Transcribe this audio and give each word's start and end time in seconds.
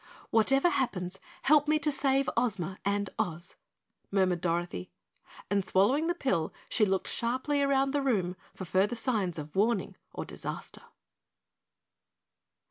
"Whatever 0.31 0.69
happens, 0.71 1.19
help 1.43 1.67
me 1.67 1.77
to 1.77 1.91
save 1.91 2.27
Ozma 2.35 2.79
and 2.83 3.11
Oz," 3.19 3.55
murmured 4.09 4.41
Dorothy, 4.41 4.89
and 5.47 5.63
swallowing 5.63 6.07
the 6.07 6.15
pill, 6.15 6.51
she 6.69 6.87
looked 6.87 7.07
sharply 7.07 7.61
around 7.61 7.91
the 7.91 8.01
room 8.01 8.35
for 8.55 8.65
further 8.65 8.95
signs 8.95 9.37
of 9.37 9.55
warning 9.55 9.95
or 10.11 10.25
disaster. 10.25 10.81